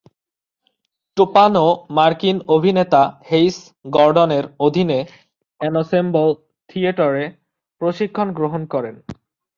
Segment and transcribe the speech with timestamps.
[1.17, 1.65] টোপানো
[1.89, 3.57] মার্কিন অভিনেতা হেইস
[3.87, 4.99] গর্ডনের অধীনে
[5.61, 6.29] এনসেম্বল
[6.69, 7.23] থিয়েটারে
[7.81, 8.95] প্রশিক্ষণ গ্রহণ করেন।